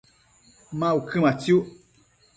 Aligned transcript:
ma 0.79 0.89
uquëmatsiuc? 0.99 1.65